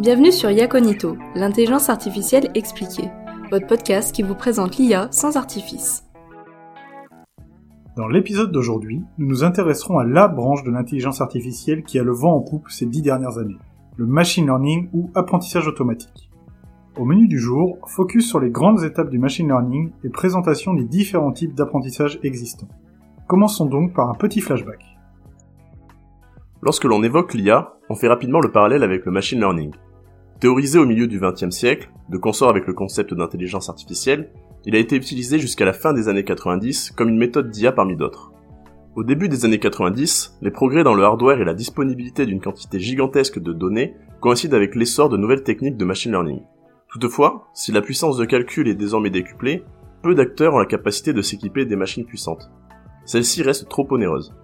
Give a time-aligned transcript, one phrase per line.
[0.00, 3.10] Bienvenue sur Yaconito, l'intelligence artificielle expliquée,
[3.50, 6.04] votre podcast qui vous présente l'IA sans artifice.
[7.96, 12.12] Dans l'épisode d'aujourd'hui, nous nous intéresserons à la branche de l'intelligence artificielle qui a le
[12.12, 13.58] vent en poupe ces dix dernières années,
[13.96, 16.30] le machine learning ou apprentissage automatique.
[16.98, 20.84] Au menu du jour, focus sur les grandes étapes du machine learning et présentation des
[20.84, 22.68] différents types d'apprentissage existants.
[23.28, 24.89] Commençons donc par un petit flashback.
[26.62, 29.72] Lorsque l'on évoque l'IA, on fait rapidement le parallèle avec le machine learning.
[30.40, 34.30] Théorisé au milieu du XXe siècle, de consort avec le concept d'intelligence artificielle,
[34.66, 37.96] il a été utilisé jusqu'à la fin des années 90 comme une méthode d'IA parmi
[37.96, 38.32] d'autres.
[38.94, 42.78] Au début des années 90, les progrès dans le hardware et la disponibilité d'une quantité
[42.78, 46.42] gigantesque de données coïncident avec l'essor de nouvelles techniques de machine learning.
[46.90, 49.64] Toutefois, si la puissance de calcul est désormais décuplée,
[50.02, 52.50] peu d'acteurs ont la capacité de s'équiper des machines puissantes.
[53.06, 54.34] Celles-ci restent trop onéreuses.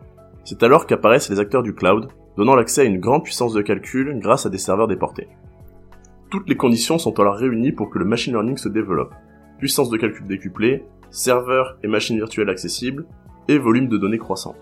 [0.46, 4.16] C'est alors qu'apparaissent les acteurs du cloud, donnant l'accès à une grande puissance de calcul
[4.20, 5.26] grâce à des serveurs déportés.
[6.30, 9.12] Toutes les conditions sont alors réunies pour que le machine learning se développe.
[9.58, 13.06] Puissance de calcul décuplée, serveurs et machines virtuelles accessibles,
[13.48, 14.54] et volume de données croissant.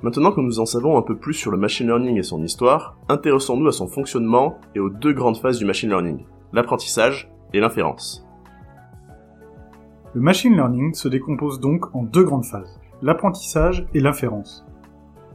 [0.00, 2.96] Maintenant que nous en savons un peu plus sur le machine learning et son histoire,
[3.10, 8.26] intéressons-nous à son fonctionnement et aux deux grandes phases du machine learning, l'apprentissage et l'inférence.
[10.14, 14.64] Le machine learning se décompose donc en deux grandes phases, l'apprentissage et l'inférence.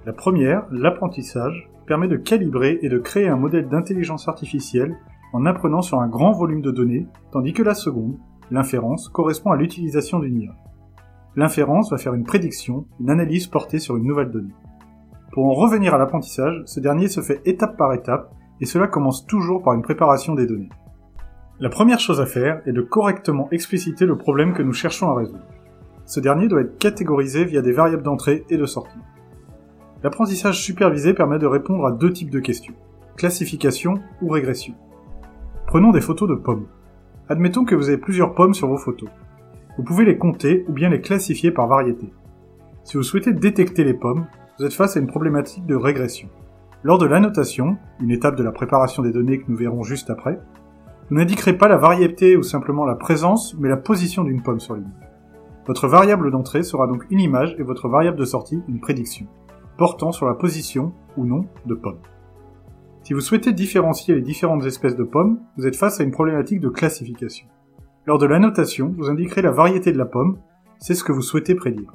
[0.07, 4.95] La première, l'apprentissage, permet de calibrer et de créer un modèle d'intelligence artificielle
[5.33, 8.17] en apprenant sur un grand volume de données, tandis que la seconde,
[8.49, 10.55] l'inférence, correspond à l'utilisation d'une IA.
[11.35, 14.53] L'inférence va faire une prédiction, une analyse portée sur une nouvelle donnée.
[15.33, 19.25] Pour en revenir à l'apprentissage, ce dernier se fait étape par étape, et cela commence
[19.25, 20.69] toujours par une préparation des données.
[21.59, 25.15] La première chose à faire est de correctement expliciter le problème que nous cherchons à
[25.15, 25.43] résoudre.
[26.05, 28.99] Ce dernier doit être catégorisé via des variables d'entrée et de sortie.
[30.07, 32.73] L'apprentissage supervisé permet de répondre à deux types de questions,
[33.17, 34.73] classification ou régression.
[35.65, 36.67] Prenons des photos de pommes.
[37.27, 39.09] Admettons que vous avez plusieurs pommes sur vos photos.
[39.77, 42.09] Vous pouvez les compter ou bien les classifier par variété.
[42.85, 46.29] Si vous souhaitez détecter les pommes, vous êtes face à une problématique de régression.
[46.83, 50.39] Lors de l'annotation, une étape de la préparation des données que nous verrons juste après,
[51.09, 54.75] vous n'indiquerez pas la variété ou simplement la présence, mais la position d'une pomme sur
[54.75, 55.09] l'image.
[55.65, 59.27] Votre variable d'entrée sera donc une image et votre variable de sortie une prédiction
[59.77, 62.01] portant sur la position ou non de pommes.
[63.03, 66.59] Si vous souhaitez différencier les différentes espèces de pommes, vous êtes face à une problématique
[66.59, 67.47] de classification.
[68.05, 70.37] Lors de l'annotation, vous indiquerez la variété de la pomme,
[70.79, 71.93] c'est ce que vous souhaitez prédire.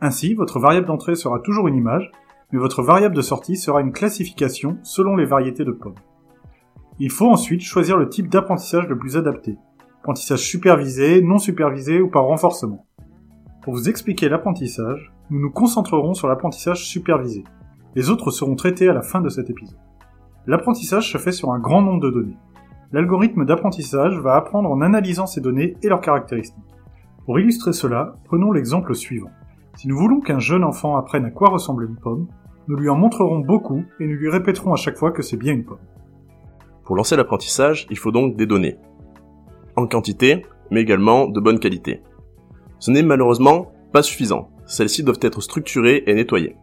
[0.00, 2.10] Ainsi, votre variable d'entrée sera toujours une image,
[2.52, 5.94] mais votre variable de sortie sera une classification selon les variétés de pommes.
[6.98, 9.56] Il faut ensuite choisir le type d'apprentissage le plus adapté.
[10.00, 12.86] Apprentissage supervisé, non supervisé ou par renforcement.
[13.62, 17.44] Pour vous expliquer l'apprentissage, nous nous concentrerons sur l'apprentissage supervisé.
[17.94, 19.78] Les autres seront traités à la fin de cet épisode.
[20.46, 22.36] L'apprentissage se fait sur un grand nombre de données.
[22.92, 26.64] L'algorithme d'apprentissage va apprendre en analysant ces données et leurs caractéristiques.
[27.24, 29.30] Pour illustrer cela, prenons l'exemple suivant.
[29.76, 32.26] Si nous voulons qu'un jeune enfant apprenne à quoi ressemble une pomme,
[32.66, 35.52] nous lui en montrerons beaucoup et nous lui répéterons à chaque fois que c'est bien
[35.52, 35.78] une pomme.
[36.84, 38.78] Pour lancer l'apprentissage, il faut donc des données.
[39.76, 42.02] En quantité, mais également de bonne qualité.
[42.80, 46.54] Ce n'est malheureusement pas suffisant celles-ci doivent être structurées et nettoyées.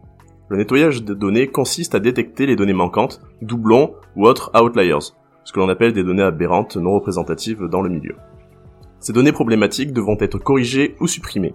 [0.48, 5.12] Le nettoyage des données consiste à détecter les données manquantes, doublons ou autres outliers,
[5.44, 8.16] ce que l'on appelle des données aberrantes non représentatives dans le milieu.
[8.98, 11.54] Ces données problématiques devront être corrigées ou supprimées.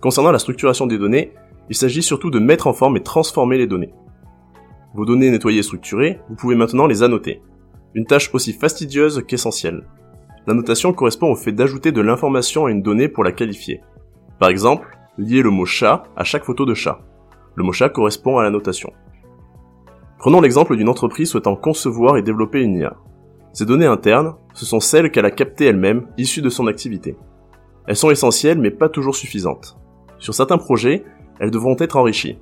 [0.00, 1.34] Concernant la structuration des données,
[1.68, 3.92] il s'agit surtout de mettre en forme et transformer les données.
[4.94, 7.42] Vos données nettoyées et structurées, vous pouvez maintenant les annoter.
[7.92, 9.86] Une tâche aussi fastidieuse qu'essentielle.
[10.46, 13.82] L'annotation correspond au fait d'ajouter de l'information à une donnée pour la qualifier.
[14.38, 17.00] Par exemple, lier le mot chat à chaque photo de chat.
[17.54, 18.92] Le mot chat correspond à la notation.
[20.18, 22.96] Prenons l'exemple d'une entreprise souhaitant concevoir et développer une IA.
[23.52, 27.16] Ces données internes, ce sont celles qu'elle a captées elle-même, issues de son activité.
[27.86, 29.76] Elles sont essentielles mais pas toujours suffisantes.
[30.18, 31.04] Sur certains projets,
[31.38, 32.38] elles devront être enrichies.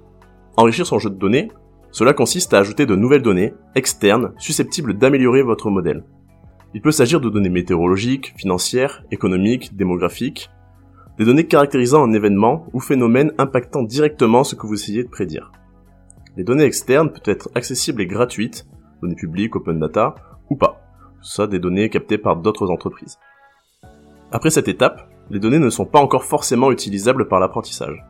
[0.56, 1.50] Enrichir son jeu de données,
[1.91, 6.05] cela consiste à ajouter de nouvelles données, externes, susceptibles d'améliorer votre modèle.
[6.75, 10.50] Il peut s'agir de données météorologiques, financières, économiques, démographiques,
[11.19, 15.53] des données caractérisant un événement ou phénomène impactant directement ce que vous essayez de prédire.
[16.37, 18.67] Les données externes peuvent être accessibles et gratuites,
[19.03, 20.14] données publiques, open data,
[20.49, 20.81] ou pas,
[21.20, 23.19] soit des données captées par d'autres entreprises.
[24.31, 28.03] Après cette étape, les données ne sont pas encore forcément utilisables par l'apprentissage.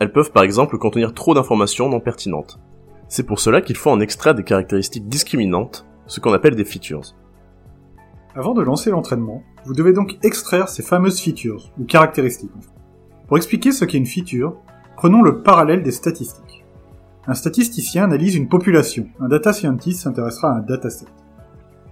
[0.00, 2.58] Elles peuvent par exemple contenir trop d'informations non pertinentes.
[3.08, 7.14] C'est pour cela qu'il faut en extraire des caractéristiques discriminantes, ce qu'on appelle des features.
[8.38, 12.52] Avant de lancer l'entraînement, vous devez donc extraire ces fameuses features, ou caractéristiques.
[13.26, 14.54] Pour expliquer ce qu'est une feature,
[14.96, 16.64] prenons le parallèle des statistiques.
[17.26, 21.06] Un statisticien analyse une population, un data scientist s'intéressera à un dataset.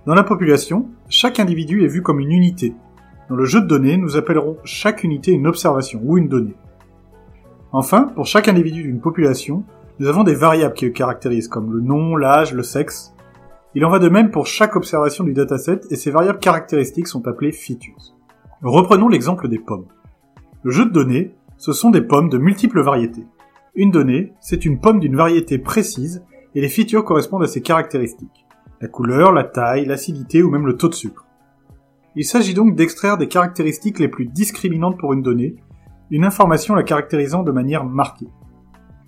[0.06, 2.76] Dans la population, chaque individu est vu comme une unité.
[3.28, 6.54] Dans le jeu de données, nous appellerons chaque unité une observation ou une donnée.
[7.72, 9.64] Enfin, pour chaque individu d'une population,
[9.98, 13.15] nous avons des variables qui le caractérisent, comme le nom, l'âge, le sexe.
[13.74, 17.26] Il en va de même pour chaque observation du dataset, et ces variables caractéristiques sont
[17.26, 18.14] appelées features.
[18.62, 19.86] Reprenons l'exemple des pommes.
[20.62, 23.26] Le jeu de données, ce sont des pommes de multiples variétés.
[23.74, 26.24] Une donnée, c'est une pomme d'une variété précise,
[26.54, 28.46] et les features correspondent à ses caractéristiques.
[28.80, 31.26] La couleur, la taille, l'acidité ou même le taux de sucre.
[32.14, 35.56] Il s'agit donc d'extraire des caractéristiques les plus discriminantes pour une donnée,
[36.10, 38.28] une information la caractérisant de manière marquée.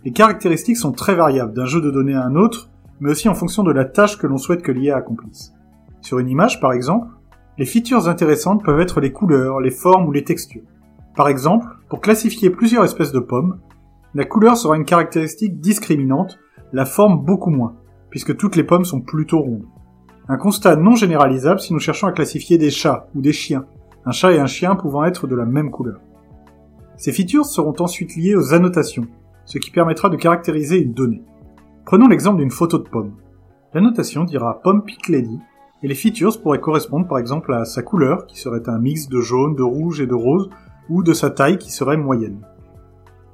[0.04, 2.70] Les caractéristiques sont très variables d'un jeu de données à un autre,
[3.00, 5.52] mais aussi en fonction de la tâche que l'on souhaite que l'IA accomplisse.
[6.00, 7.08] Sur une image, par exemple,
[7.58, 10.62] les features intéressantes peuvent être les couleurs, les formes ou les textures.
[11.16, 13.58] Par exemple, pour classifier plusieurs espèces de pommes,
[14.14, 16.38] la couleur sera une caractéristique discriminante,
[16.72, 17.74] la forme beaucoup moins,
[18.10, 19.66] puisque toutes les pommes sont plutôt rondes.
[20.28, 23.66] Un constat non généralisable si nous cherchons à classifier des chats ou des chiens,
[24.04, 26.00] un chat et un chien pouvant être de la même couleur.
[26.96, 29.06] Ces features seront ensuite liées aux annotations,
[29.44, 31.22] ce qui permettra de caractériser une donnée.
[31.88, 33.14] Prenons l'exemple d'une photo de pomme.
[33.72, 35.38] L'annotation dira pomme pick lady,
[35.82, 39.22] et les features pourraient correspondre par exemple à sa couleur, qui serait un mix de
[39.22, 40.50] jaune, de rouge et de rose,
[40.90, 42.46] ou de sa taille, qui serait moyenne.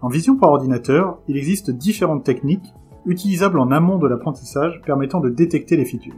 [0.03, 2.73] En vision par ordinateur, il existe différentes techniques,
[3.07, 6.15] utilisables en amont de l'apprentissage, permettant de détecter les features.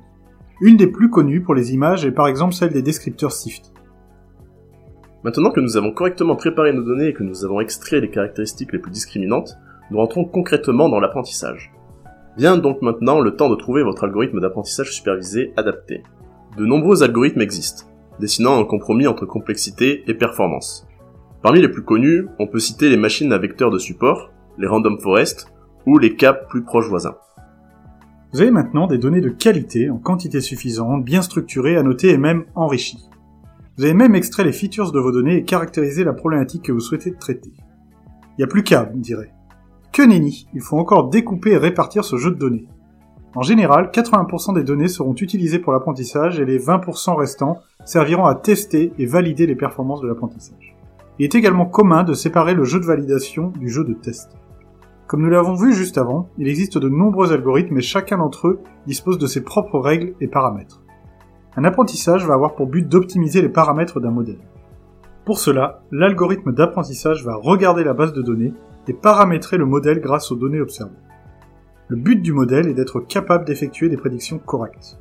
[0.60, 3.72] Une des plus connues pour les images est par exemple celle des descripteurs SIFT.
[5.24, 8.74] Maintenant que nous avons correctement préparé nos données et que nous avons extrait les caractéristiques
[8.74, 9.56] les plus discriminantes,
[9.90, 11.72] nous rentrons concrètement dans l'apprentissage.
[12.36, 16.02] Vient donc maintenant le temps de trouver votre algorithme d'apprentissage supervisé adapté.
[16.58, 17.86] De nombreux algorithmes existent,
[18.20, 20.86] dessinant un compromis entre complexité et performance.
[21.42, 24.98] Parmi les plus connus, on peut citer les machines à vecteurs de support, les random
[25.00, 25.52] forest
[25.86, 27.16] ou les caps plus proches voisins.
[28.32, 32.44] Vous avez maintenant des données de qualité en quantité suffisante, bien structurées, annotées et même
[32.54, 33.08] enrichies.
[33.78, 36.80] Vous avez même extrait les features de vos données et caractérisé la problématique que vous
[36.80, 37.52] souhaitez traiter.
[37.56, 39.30] Il n'y a plus qu'à, vous me direz.
[39.96, 42.68] Que nenni, il faut encore découper et répartir ce jeu de données.
[43.34, 48.34] En général, 80% des données seront utilisées pour l'apprentissage et les 20% restants serviront à
[48.34, 50.76] tester et valider les performances de l'apprentissage.
[51.18, 54.36] Il est également commun de séparer le jeu de validation du jeu de test.
[55.06, 58.60] Comme nous l'avons vu juste avant, il existe de nombreux algorithmes et chacun d'entre eux
[58.86, 60.82] dispose de ses propres règles et paramètres.
[61.56, 64.40] Un apprentissage va avoir pour but d'optimiser les paramètres d'un modèle.
[65.24, 68.52] Pour cela, l'algorithme d'apprentissage va regarder la base de données
[68.88, 70.96] et paramétrer le modèle grâce aux données observées.
[71.88, 74.98] Le but du modèle est d'être capable d'effectuer des prédictions correctes.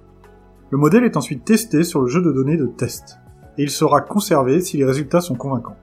[0.70, 3.18] Le modèle est ensuite testé sur le jeu de données de test,
[3.58, 5.78] et il sera conservé si les résultats sont convaincants.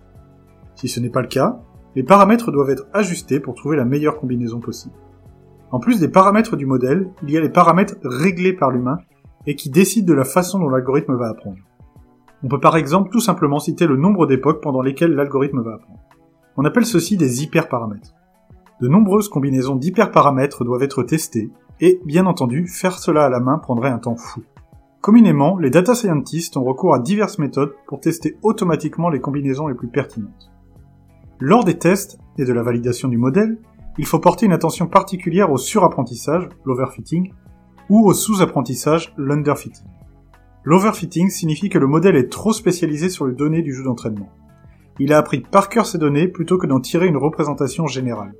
[0.74, 1.60] Si ce n'est pas le cas,
[1.94, 4.94] les paramètres doivent être ajustés pour trouver la meilleure combinaison possible.
[5.70, 8.98] En plus des paramètres du modèle, il y a les paramètres réglés par l'humain
[9.46, 11.58] et qui décide de la façon dont l'algorithme va apprendre.
[12.44, 16.00] On peut par exemple tout simplement citer le nombre d'époques pendant lesquelles l'algorithme va apprendre.
[16.56, 18.14] On appelle ceci des hyperparamètres.
[18.80, 21.50] De nombreuses combinaisons d'hyperparamètres doivent être testées,
[21.80, 24.42] et bien entendu, faire cela à la main prendrait un temps fou.
[25.00, 29.74] Communément, les data scientists ont recours à diverses méthodes pour tester automatiquement les combinaisons les
[29.74, 30.52] plus pertinentes.
[31.40, 33.58] Lors des tests et de la validation du modèle,
[33.98, 37.32] il faut porter une attention particulière au surapprentissage, l'overfitting,
[37.88, 39.86] ou au sous-apprentissage, l'underfitting.
[40.64, 44.28] L'overfitting signifie que le modèle est trop spécialisé sur les données du jeu d'entraînement.
[45.04, 48.36] Il a appris par cœur ces données plutôt que d'en tirer une représentation générale.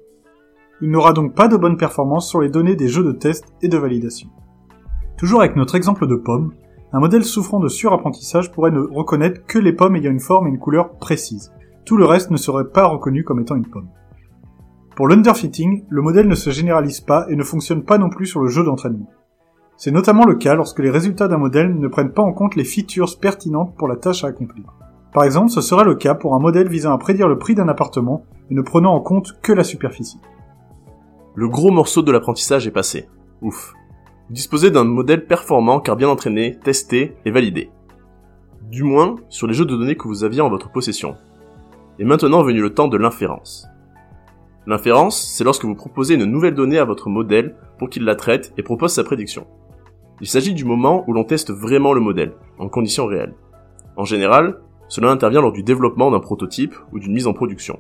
[0.81, 3.69] Il n'aura donc pas de bonne performance sur les données des jeux de test et
[3.69, 4.29] de validation.
[5.19, 6.53] Toujours avec notre exemple de pomme,
[6.93, 10.51] un modèle souffrant de surapprentissage pourrait ne reconnaître que les pommes ayant une forme et
[10.51, 11.53] une couleur précises.
[11.85, 13.89] Tout le reste ne serait pas reconnu comme étant une pomme.
[14.95, 18.39] Pour l'underfitting, le modèle ne se généralise pas et ne fonctionne pas non plus sur
[18.39, 19.11] le jeu d'entraînement.
[19.77, 22.63] C'est notamment le cas lorsque les résultats d'un modèle ne prennent pas en compte les
[22.63, 24.73] features pertinentes pour la tâche à accomplir.
[25.13, 27.69] Par exemple, ce serait le cas pour un modèle visant à prédire le prix d'un
[27.69, 30.21] appartement et ne prenant en compte que la superficie.
[31.35, 33.09] Le gros morceau de l'apprentissage est passé.
[33.43, 33.75] Ouf.
[34.29, 37.71] Vous disposez d'un modèle performant car bien entraîné, testé et validé.
[38.71, 41.17] Du moins sur les jeux de données que vous aviez en votre possession.
[41.99, 43.69] Et maintenant venu le temps de l'inférence.
[44.67, 48.55] L'inférence, c'est lorsque vous proposez une nouvelle donnée à votre modèle pour qu'il la traite
[48.57, 49.47] et propose sa prédiction.
[50.21, 53.35] Il s'agit du moment où l'on teste vraiment le modèle, en conditions réelles.
[53.97, 54.61] En général,
[54.93, 57.79] cela intervient lors du développement d'un prototype ou d'une mise en production.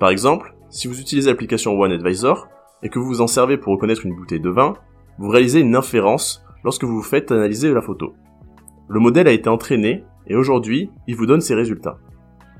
[0.00, 2.48] Par exemple, si vous utilisez l'application OneAdvisor
[2.82, 4.72] et que vous vous en servez pour reconnaître une bouteille de vin,
[5.18, 8.14] vous réalisez une inférence lorsque vous vous faites analyser la photo.
[8.88, 11.98] Le modèle a été entraîné et aujourd'hui, il vous donne ses résultats.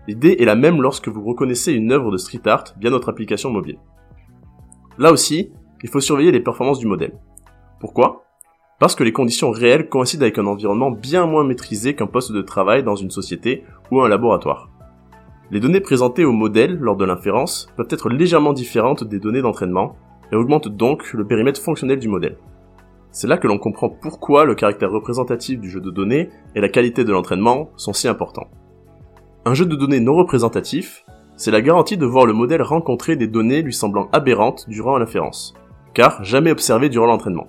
[0.09, 3.49] L'idée est la même lorsque vous reconnaissez une œuvre de street art via notre application
[3.49, 3.79] mobile.
[4.99, 7.19] Là aussi, il faut surveiller les performances du modèle.
[7.81, 8.24] Pourquoi?
[8.79, 12.43] Parce que les conditions réelles coïncident avec un environnement bien moins maîtrisé qu'un poste de
[12.43, 14.69] travail dans une société ou un laboratoire.
[15.51, 19.97] Les données présentées au modèle lors de l'inférence peuvent être légèrement différentes des données d'entraînement
[20.33, 22.39] et augmentent donc le périmètre fonctionnel du modèle.
[23.13, 26.69] C'est là que l'on comprend pourquoi le caractère représentatif du jeu de données et la
[26.69, 28.49] qualité de l'entraînement sont si importants.
[29.45, 31.05] Un jeu de données non représentatif,
[31.37, 35.55] c'est la garantie de voir le modèle rencontrer des données lui semblant aberrantes durant l'inférence,
[35.93, 37.47] car jamais observées durant l'entraînement.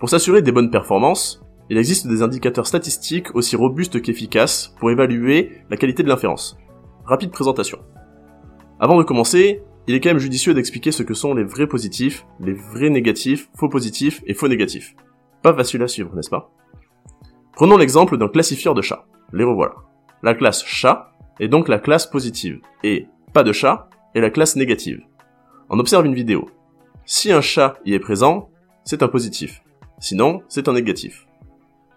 [0.00, 5.58] Pour s'assurer des bonnes performances, il existe des indicateurs statistiques aussi robustes qu'efficaces pour évaluer
[5.68, 6.56] la qualité de l'inférence.
[7.04, 7.80] Rapide présentation.
[8.80, 12.26] Avant de commencer, il est quand même judicieux d'expliquer ce que sont les vrais positifs,
[12.40, 14.96] les vrais négatifs, faux positifs et faux négatifs.
[15.42, 16.50] Pas facile à suivre, n'est-ce pas?
[17.52, 19.04] Prenons l'exemple d'un classifieur de chats.
[19.34, 19.74] Les revoilà.
[20.22, 24.56] La classe chat est donc la classe positive, et pas de chat est la classe
[24.56, 25.02] négative.
[25.68, 26.48] On observe une vidéo.
[27.04, 28.48] Si un chat y est présent,
[28.84, 29.62] c'est un positif.
[30.00, 31.26] Sinon, c'est un négatif.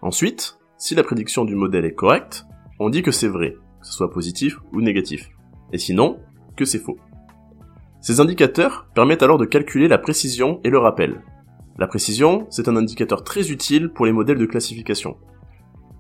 [0.02, 2.46] Ensuite, si la prédiction du modèle est correcte,
[2.78, 5.30] on dit que c'est vrai, que ce soit positif ou négatif.
[5.72, 6.20] Et sinon,
[6.58, 6.98] que c'est faux.
[8.02, 11.22] Ces indicateurs permettent alors de calculer la précision et le rappel.
[11.80, 15.16] La précision, c'est un indicateur très utile pour les modèles de classification.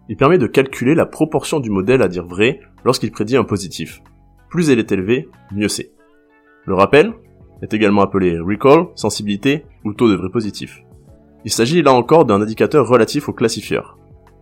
[0.10, 4.01] Il permet de calculer la proportion du modèle à dire vrai lorsqu'il prédit un positif.
[4.50, 5.93] Plus elle est élevée, mieux c'est.
[6.65, 7.13] Le rappel
[7.62, 10.83] est également appelé recall, sensibilité ou taux de vrai positif.
[11.46, 13.98] Il s'agit là encore d'un indicateur relatif au classifieur.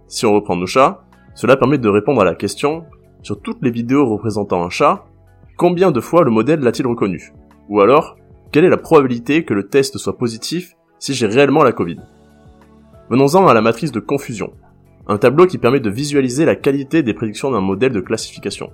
[0.08, 1.03] Si on reprend nos chats,
[1.34, 2.86] cela permet de répondre à la question
[3.24, 5.05] sur toutes les vidéos représentant un chat,
[5.58, 7.34] combien de fois le modèle l'a-t-il reconnu?
[7.70, 8.17] Ou alors,
[8.51, 11.98] quelle est la probabilité que le test soit positif si j'ai réellement la Covid?
[13.10, 14.53] Venons-en à la matrice de confusion,
[15.08, 18.72] un tableau qui permet de visualiser la qualité des prédictions d'un modèle de classification.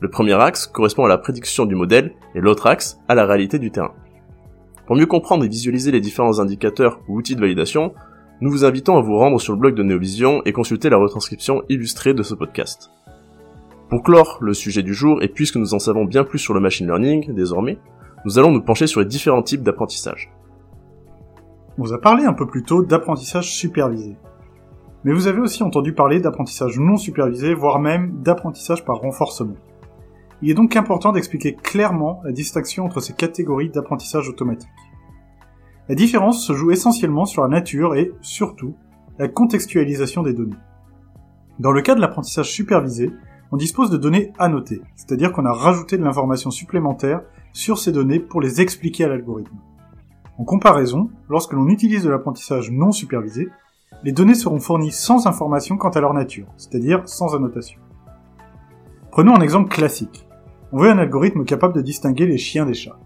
[0.00, 3.58] Le premier axe correspond à la prédiction du modèle et l'autre axe à la réalité
[3.58, 3.92] du terrain.
[4.88, 7.92] Pour mieux comprendre et visualiser les différents indicateurs ou outils de validation,
[8.40, 11.62] nous vous invitons à vous rendre sur le blog de Neovision et consulter la retranscription
[11.68, 12.90] illustrée de ce podcast.
[13.90, 16.60] Pour clore le sujet du jour, et puisque nous en savons bien plus sur le
[16.60, 17.78] machine learning désormais,
[18.24, 20.32] nous allons nous pencher sur les différents types d'apprentissage.
[21.76, 24.16] On vous a parlé un peu plus tôt d'apprentissage supervisé.
[25.04, 29.56] Mais vous avez aussi entendu parler d'apprentissage non supervisé, voire même d'apprentissage par renforcement.
[30.40, 34.68] Il est donc important d'expliquer clairement la distinction entre ces catégories d'apprentissage automatique.
[35.88, 38.74] La différence se joue essentiellement sur la nature et, surtout,
[39.18, 40.56] la contextualisation des données.
[41.58, 43.10] Dans le cas de l'apprentissage supervisé,
[43.50, 48.20] on dispose de données annotées, c'est-à-dire qu'on a rajouté de l'information supplémentaire sur ces données
[48.20, 49.56] pour les expliquer à l'algorithme.
[50.38, 53.48] En comparaison, lorsque l'on utilise de l'apprentissage non supervisé,
[54.04, 57.80] les données seront fournies sans information quant à leur nature, c'est-à-dire sans annotation.
[59.10, 60.27] Prenons un exemple classique.
[60.72, 62.98] On veut un algorithme capable de distinguer les chiens des chats.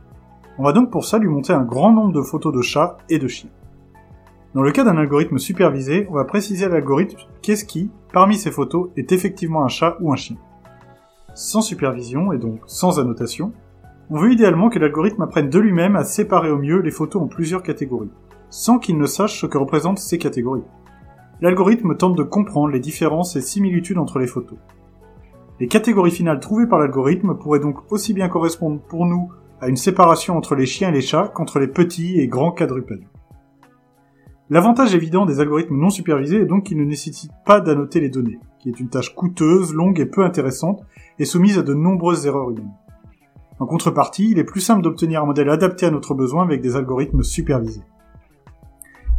[0.58, 3.18] On va donc pour ça lui monter un grand nombre de photos de chats et
[3.18, 3.50] de chiens.
[4.54, 8.50] Dans le cas d'un algorithme supervisé, on va préciser à l'algorithme qu'est-ce qui, parmi ces
[8.50, 10.36] photos, est effectivement un chat ou un chien.
[11.34, 13.52] Sans supervision et donc sans annotation,
[14.10, 17.28] on veut idéalement que l'algorithme apprenne de lui-même à séparer au mieux les photos en
[17.28, 18.10] plusieurs catégories,
[18.50, 20.64] sans qu'il ne sache ce que représentent ces catégories
[21.42, 24.58] l'algorithme tente de comprendre les différences et similitudes entre les photos.
[25.62, 29.76] Les catégories finales trouvées par l'algorithme pourraient donc aussi bien correspondre pour nous à une
[29.76, 33.06] séparation entre les chiens et les chats qu'entre les petits et grands quadrupèdes.
[34.50, 38.40] L'avantage évident des algorithmes non supervisés est donc qu'ils ne nécessitent pas d'annoter les données,
[38.58, 40.82] qui est une tâche coûteuse, longue et peu intéressante,
[41.20, 42.74] et soumise à de nombreuses erreurs humaines.
[43.60, 46.74] En contrepartie, il est plus simple d'obtenir un modèle adapté à notre besoin avec des
[46.74, 47.84] algorithmes supervisés.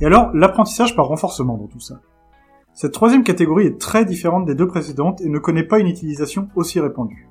[0.01, 2.01] Et alors, l'apprentissage par renforcement dans tout ça.
[2.75, 6.47] Cette troisième catégorie est très différente des deux précédentes et ne connaît pas une utilisation
[6.55, 7.29] aussi répandue.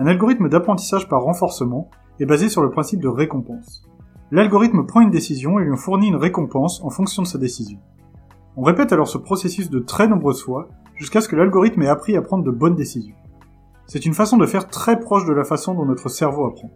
[0.00, 3.88] Un algorithme d'apprentissage par renforcement est basé sur le principe de récompense.
[4.32, 7.78] L'algorithme prend une décision et lui fournit une récompense en fonction de sa décision.
[8.56, 12.16] On répète alors ce processus de très nombreuses fois jusqu'à ce que l'algorithme ait appris
[12.16, 13.14] à prendre de bonnes décisions.
[13.86, 16.70] C'est une façon de faire très proche de la façon dont notre cerveau apprend.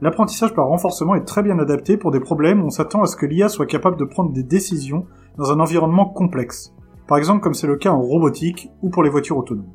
[0.00, 3.16] L'apprentissage par renforcement est très bien adapté pour des problèmes où on s'attend à ce
[3.16, 5.06] que l'IA soit capable de prendre des décisions
[5.36, 6.72] dans un environnement complexe,
[7.12, 9.68] par exemple comme c'est le cas en robotique ou pour les voitures autonomes.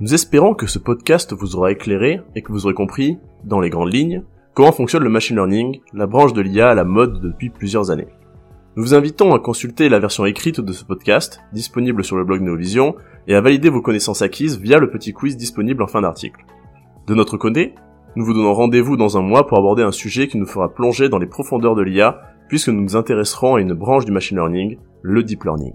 [0.00, 3.68] Nous espérons que ce podcast vous aura éclairé et que vous aurez compris, dans les
[3.68, 4.22] grandes lignes,
[4.54, 8.08] comment fonctionne le machine learning, la branche de l'IA à la mode depuis plusieurs années.
[8.74, 12.40] Nous vous invitons à consulter la version écrite de ce podcast, disponible sur le blog
[12.40, 12.94] Neovision,
[13.28, 16.46] et à valider vos connaissances acquises via le petit quiz disponible en fin d'article.
[17.06, 17.74] De notre côté,
[18.16, 21.10] nous vous donnons rendez-vous dans un mois pour aborder un sujet qui nous fera plonger
[21.10, 24.78] dans les profondeurs de l'IA, puisque nous nous intéresserons à une branche du machine learning,
[25.02, 25.74] le deep learning.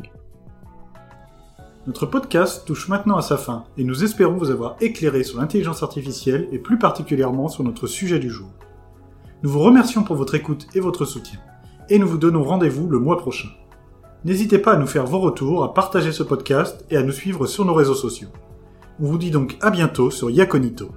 [1.88, 5.84] Notre podcast touche maintenant à sa fin et nous espérons vous avoir éclairé sur l'intelligence
[5.84, 8.50] artificielle et plus particulièrement sur notre sujet du jour.
[9.42, 11.40] Nous vous remercions pour votre écoute et votre soutien,
[11.90, 13.48] et nous vous donnons rendez-vous le mois prochain.
[14.26, 17.48] N'hésitez pas à nous faire vos retours, à partager ce podcast et à nous suivre
[17.48, 18.30] sur nos réseaux sociaux.
[19.00, 20.90] On vous dit donc à bientôt sur Yaconito.